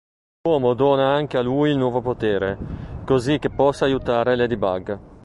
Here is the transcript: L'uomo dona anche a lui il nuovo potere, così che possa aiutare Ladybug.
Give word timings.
L'uomo 0.41 0.73
dona 0.73 1.13
anche 1.13 1.37
a 1.37 1.43
lui 1.43 1.69
il 1.69 1.77
nuovo 1.77 2.01
potere, 2.01 2.57
così 3.05 3.37
che 3.37 3.51
possa 3.51 3.85
aiutare 3.85 4.35
Ladybug. 4.35 4.99